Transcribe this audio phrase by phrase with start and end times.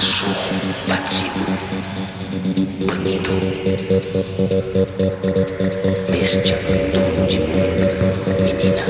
[0.00, 0.32] cachorro
[0.88, 1.44] batido,
[2.86, 3.34] banido,
[6.10, 7.84] neste abandono de mundo,
[8.42, 8.84] menina.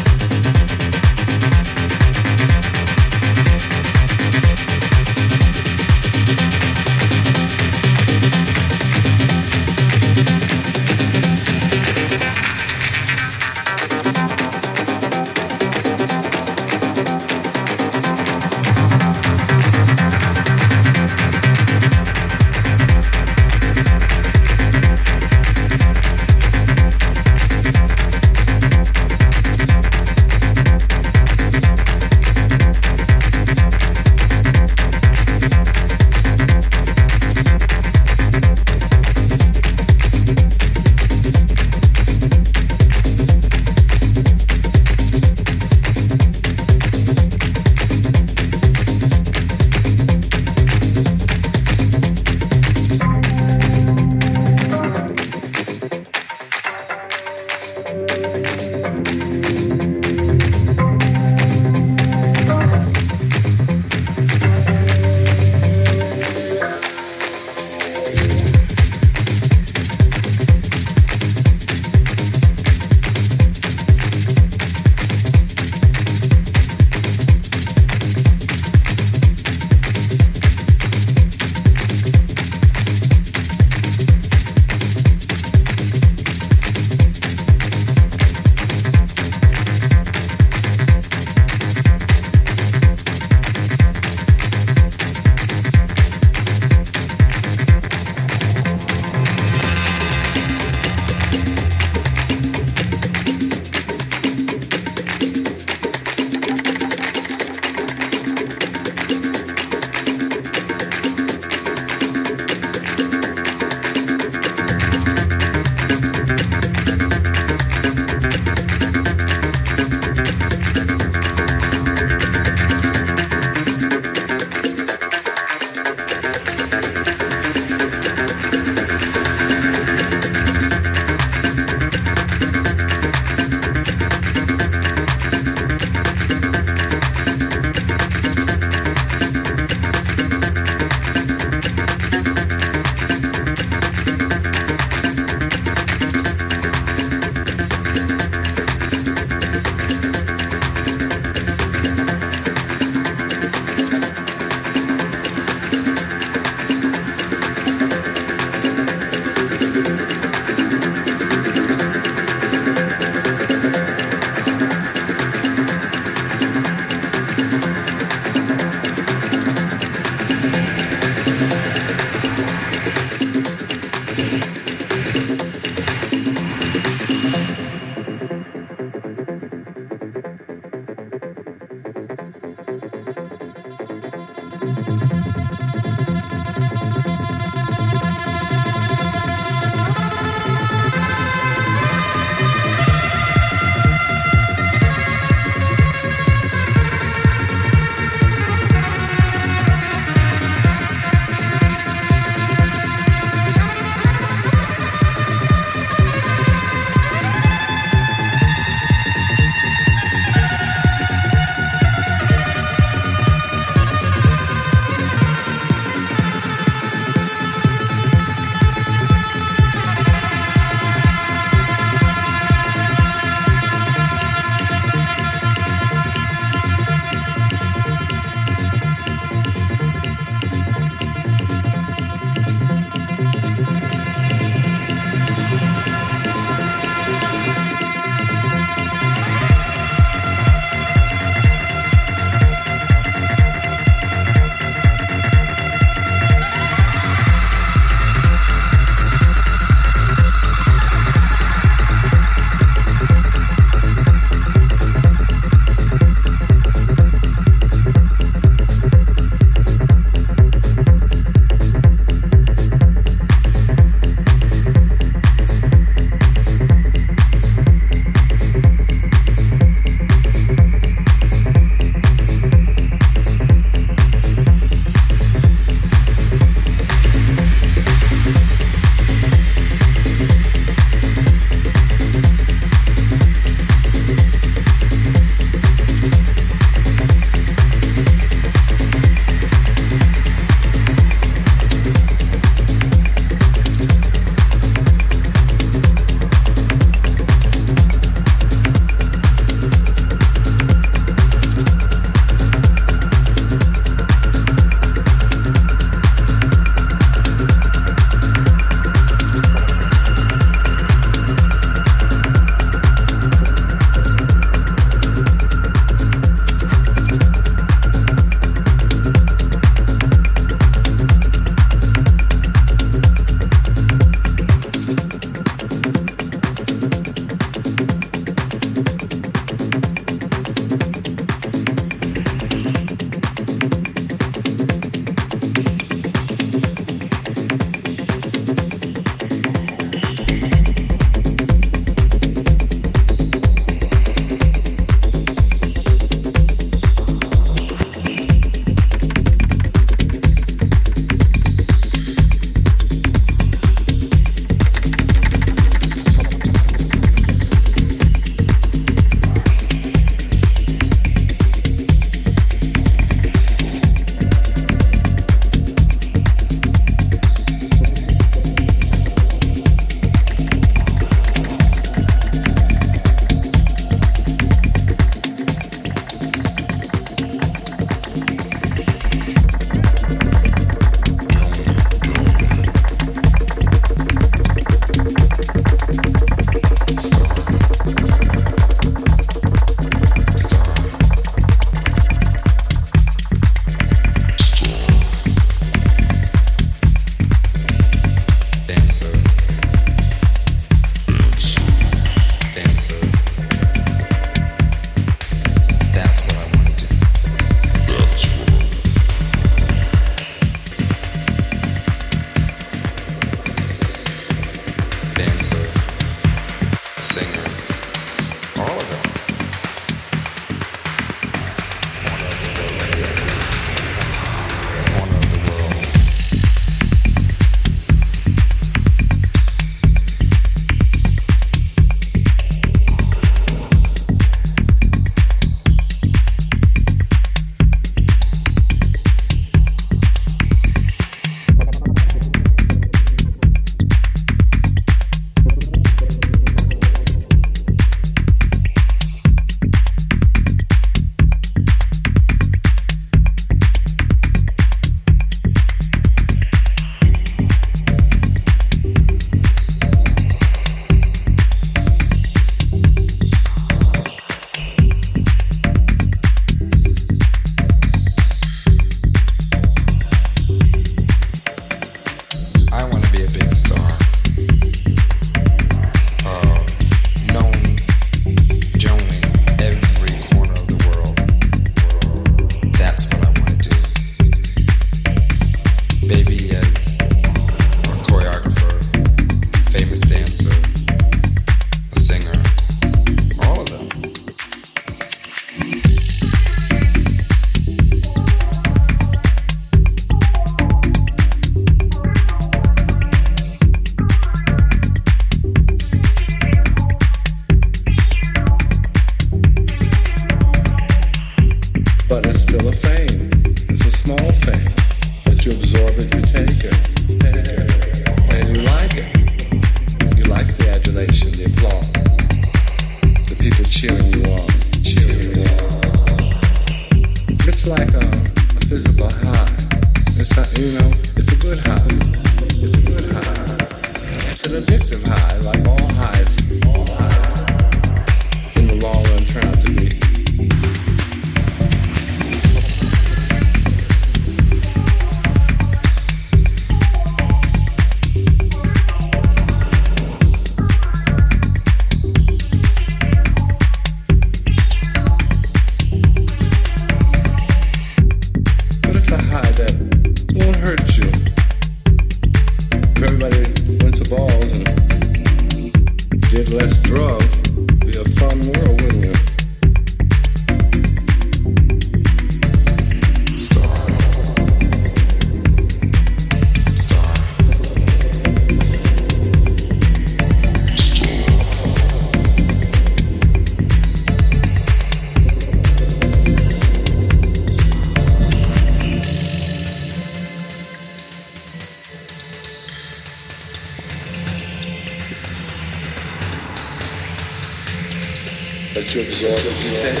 [598.74, 600.00] That you absorb it, you take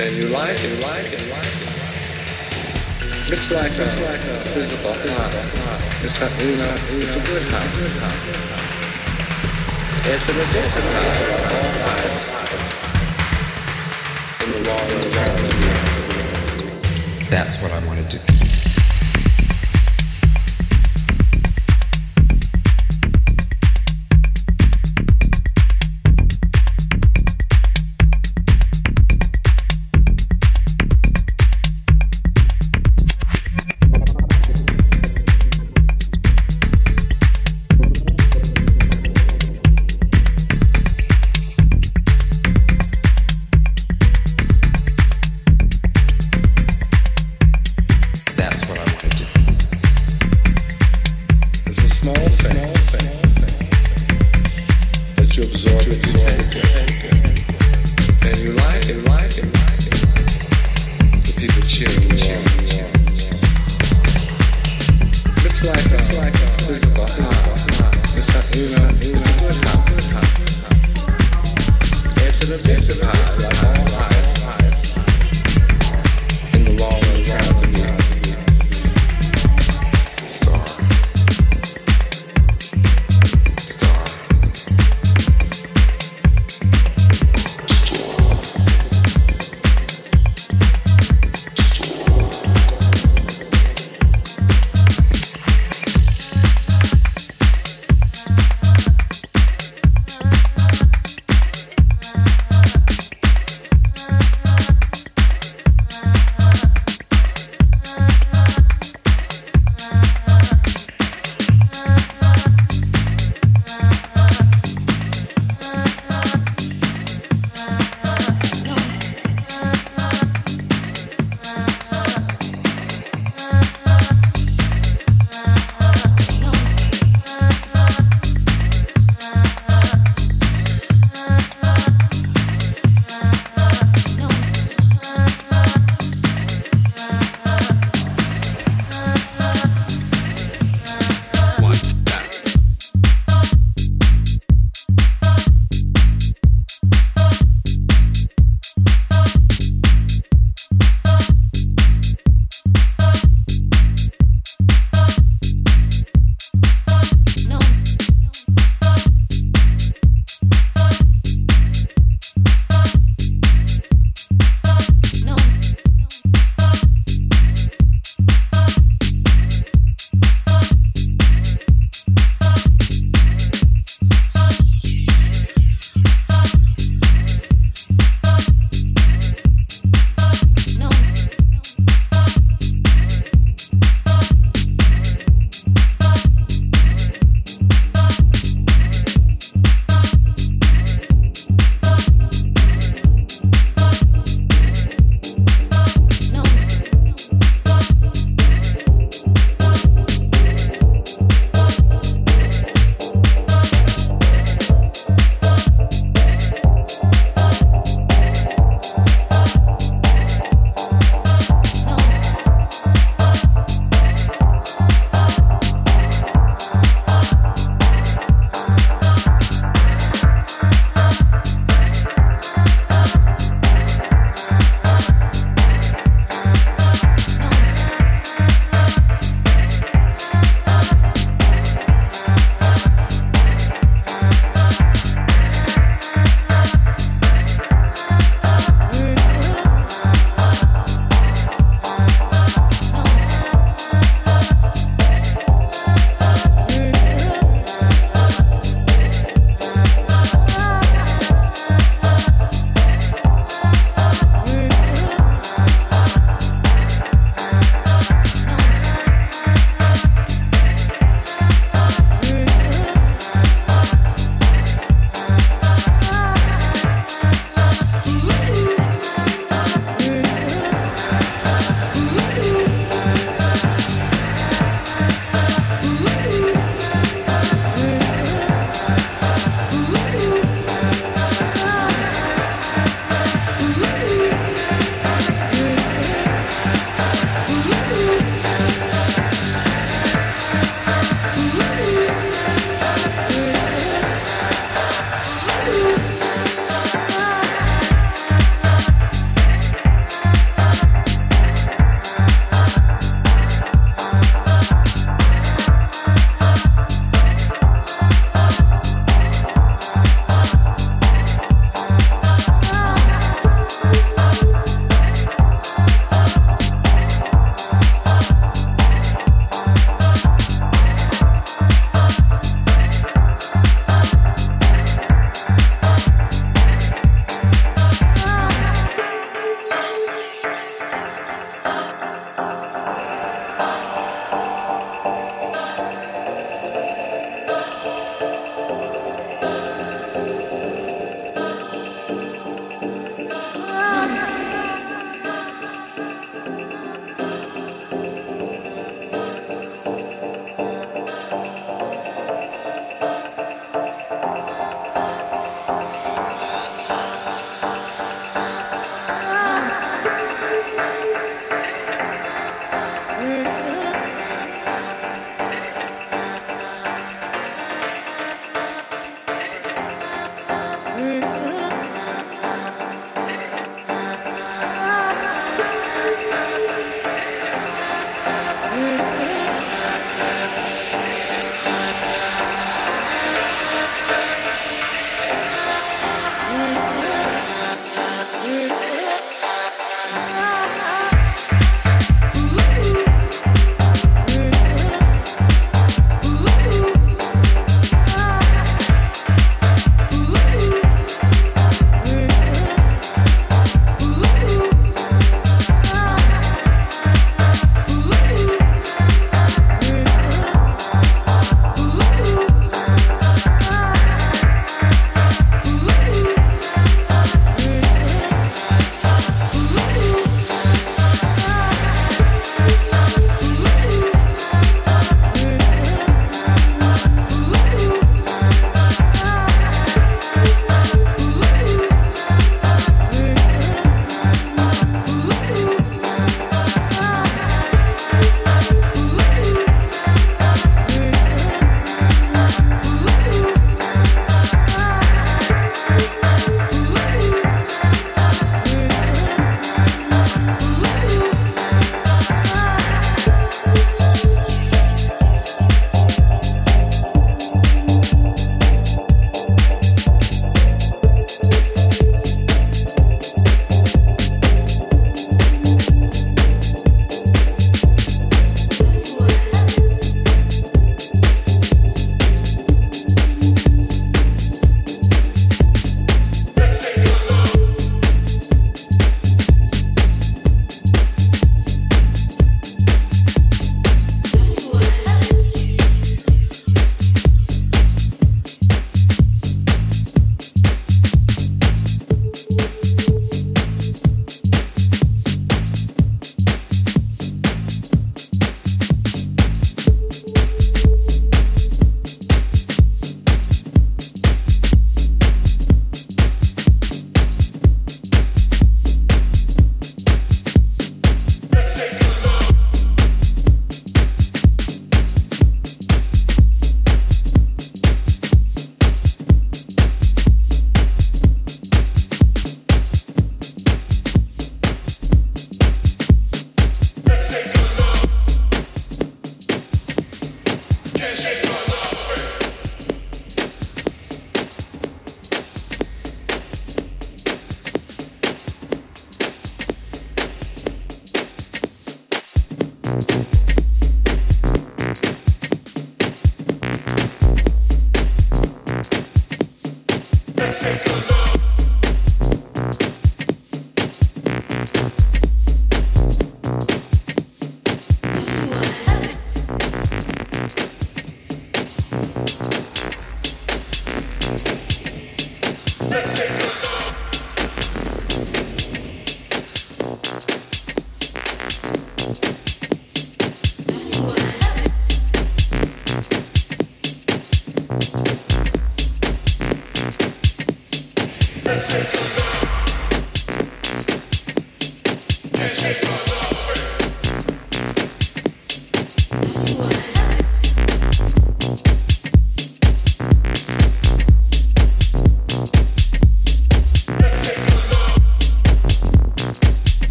[0.00, 1.70] and you like it, you like it, you like it.
[3.30, 5.30] It's like a, like a physical high.
[6.02, 7.70] It's a, you know, it's a good high.
[10.10, 12.18] It's an addictive high, all highs.
[14.42, 15.36] In the long run,
[17.30, 18.39] that's what I want to do.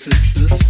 [0.00, 0.69] synthesis.